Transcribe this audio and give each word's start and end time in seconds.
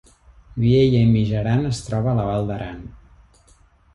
Vielha 0.63 1.01
i 1.07 1.09
Mijaran 1.09 1.61
es 1.73 1.83
troba 1.89 2.11
a 2.13 2.15
la 2.21 2.25
Val 2.31 2.49
d’Aran 2.53 2.83